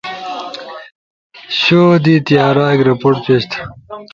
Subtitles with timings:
[1.59, 3.61] شو، دی تیارا، ایک رپورٹ پیش تھا